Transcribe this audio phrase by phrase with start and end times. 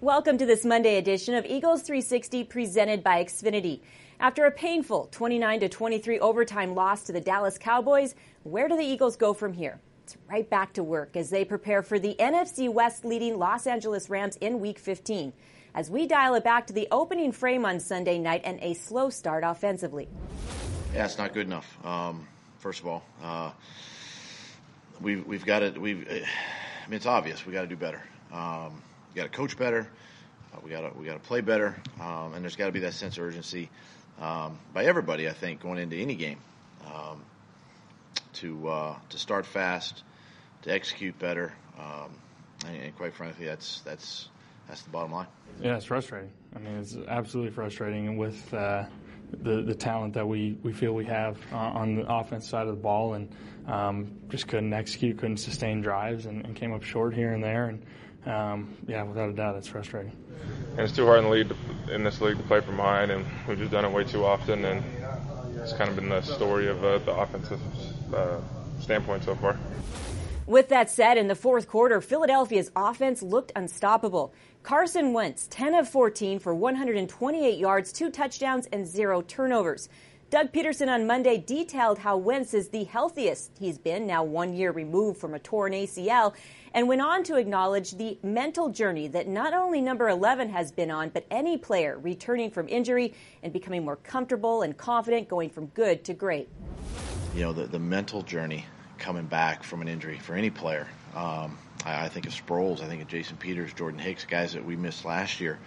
[0.00, 3.80] Welcome to this Monday edition of Eagles 360 presented by Xfinity.
[4.20, 8.14] After a painful 29 to 23 overtime loss to the Dallas Cowboys,
[8.44, 9.80] where do the Eagles go from here?
[10.04, 14.08] It's right back to work as they prepare for the NFC West leading Los Angeles
[14.08, 15.32] Rams in Week 15.
[15.74, 19.10] As we dial it back to the opening frame on Sunday night and a slow
[19.10, 20.06] start offensively.
[20.94, 21.76] Yeah, it's not good enough.
[21.84, 22.28] Um,
[22.58, 23.50] first of all, uh,
[25.00, 26.06] we've we've got to we've.
[26.08, 28.00] I mean, it's obvious we got to do better.
[28.32, 28.80] Um,
[29.14, 29.88] got to coach better.
[30.52, 32.80] Uh, we got to we got to play better, um, and there's got to be
[32.80, 33.70] that sense of urgency
[34.20, 35.28] um, by everybody.
[35.28, 36.38] I think going into any game
[36.86, 37.22] um,
[38.34, 40.02] to uh, to start fast,
[40.62, 42.10] to execute better, um,
[42.66, 44.28] and, and, quite frankly, that's that's
[44.68, 45.28] that's the bottom line.
[45.60, 46.30] Yeah, it's frustrating.
[46.54, 48.52] I mean, it's absolutely frustrating with.
[48.52, 48.84] Uh,
[49.30, 52.82] the, the talent that we, we feel we have on the offense side of the
[52.82, 53.28] ball and
[53.66, 57.66] um, just couldn't execute, couldn't sustain drives, and, and, came up short here and there.
[57.66, 57.84] And
[58.28, 60.12] um, yeah, without a doubt, it's frustrating.
[60.72, 63.10] And it's too hard in the league to, in this league to play from behind,
[63.10, 64.64] and we've just done it way too often.
[64.64, 64.84] And
[65.56, 67.60] it's kind of been the story of uh, the offensive
[68.14, 68.40] uh,
[68.80, 69.56] standpoint so far.
[70.46, 74.32] With that said, in the fourth quarter, Philadelphia's offense looked unstoppable.
[74.62, 79.88] Carson Wentz, 10 of 14 for 128 yards, two touchdowns, and zero turnovers.
[80.30, 84.72] Doug Pederson on Monday detailed how Wentz is the healthiest he's been, now one year
[84.72, 86.34] removed from a torn ACL,
[86.74, 90.90] and went on to acknowledge the mental journey that not only number 11 has been
[90.90, 95.64] on, but any player returning from injury and becoming more comfortable and confident going from
[95.68, 96.50] good to great.
[97.34, 98.66] You know, the, the mental journey
[98.98, 100.86] coming back from an injury for any player.
[101.14, 101.56] Um,
[101.86, 104.76] I, I, think of Sproles, I think of Jason Peters, Jordan Hicks, guys that we
[104.76, 105.58] missed last year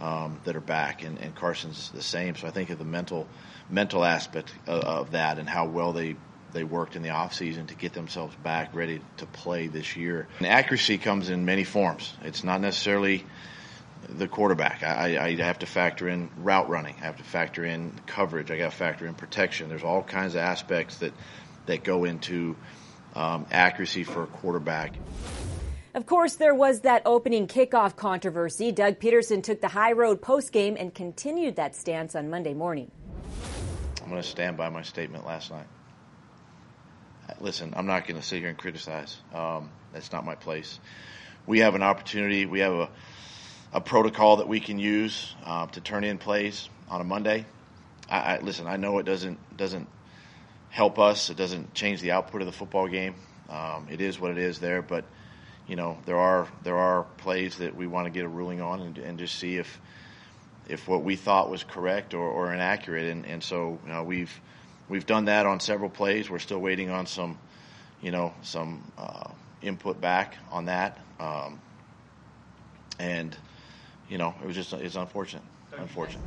[0.00, 2.34] um, that are back, and, and Carson's the same.
[2.34, 3.26] So I think of the mental
[3.68, 6.16] mental aspect of, of that and how well they
[6.52, 10.26] they worked in the offseason to get themselves back ready to play this year.
[10.38, 12.12] And accuracy comes in many forms.
[12.24, 13.24] It's not necessarily
[14.08, 14.82] the quarterback.
[14.82, 16.96] I, I, have to factor in route running.
[17.00, 18.50] I have to factor in coverage.
[18.50, 19.68] I got to factor in protection.
[19.68, 21.12] There's all kinds of aspects that
[21.66, 22.56] that go into
[23.14, 24.94] um, accuracy for a quarterback.
[25.92, 28.70] Of course, there was that opening kickoff controversy.
[28.70, 32.92] Doug Pederson took the high road post game and continued that stance on Monday morning.
[34.00, 35.66] I'm going to stand by my statement last night.
[37.40, 39.16] Listen, I'm not going to sit here and criticize.
[39.34, 40.78] Um, that's not my place.
[41.46, 42.46] We have an opportunity.
[42.46, 42.88] We have a,
[43.72, 47.46] a protocol that we can use uh, to turn in plays on a Monday.
[48.08, 48.68] I, I, listen.
[48.68, 49.88] I know it doesn't doesn't
[50.68, 51.30] help us.
[51.30, 53.14] It doesn't change the output of the football game.
[53.48, 55.04] Um, it is what it is there, but
[55.70, 58.80] you know there are there are plays that we want to get a ruling on
[58.80, 59.80] and, and just see if
[60.70, 63.06] if what we thought was correct or, or inaccurate.
[63.06, 64.40] And, and so you know, we've
[64.88, 66.30] we've done that on several plays.
[66.30, 67.38] We're still waiting on some,
[68.00, 69.30] you know, some uh,
[69.62, 70.98] input back on that.
[71.18, 71.60] Um,
[72.98, 73.36] and
[74.08, 75.44] you know, it was just it's unfortunate.
[75.76, 76.22] Unfortunate.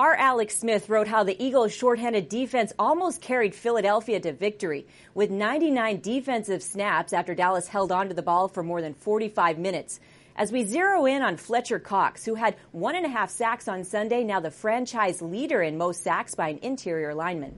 [0.00, 5.30] Our Alex Smith wrote how the Eagles' shorthanded defense almost carried Philadelphia to victory with
[5.30, 10.00] 99 defensive snaps after Dallas held on to the ball for more than 45 minutes.
[10.36, 13.84] As we zero in on Fletcher Cox, who had one and a half sacks on
[13.84, 17.54] Sunday, now the franchise leader in most sacks by an interior lineman.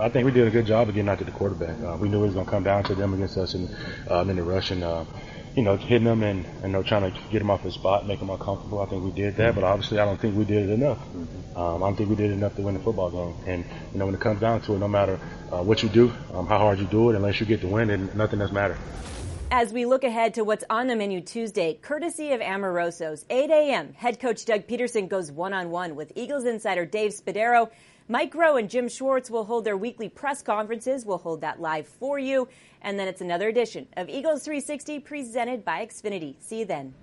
[0.00, 1.80] I think we did a good job of getting after the quarterback.
[1.80, 3.72] Uh, we knew it was going to come down to them against us and
[4.10, 5.04] uh, in the rush and, uh,
[5.56, 8.06] you know, hitting them and, and you know, trying to get them off his spot,
[8.06, 8.80] make them uncomfortable.
[8.80, 10.98] I think we did that, but obviously I don't think we did it enough.
[11.56, 13.34] Um, I don't think we did enough to win the football game.
[13.46, 15.18] And, you know, when it comes down to it, no matter
[15.52, 17.88] uh, what you do, um, how hard you do it, unless you get the win,
[17.88, 18.78] then nothing else matters.
[19.52, 23.92] As we look ahead to what's on the menu Tuesday, courtesy of Amoroso's, 8 a.m.,
[23.94, 27.68] head coach Doug Pederson goes one on one with Eagles insider Dave Spadaro.
[28.06, 31.04] Mike Groh and Jim Schwartz will hold their weekly press conferences.
[31.04, 32.46] We'll hold that live for you.
[32.82, 36.36] And then it's another edition of Eagles 360 presented by Xfinity.
[36.38, 36.94] See you then.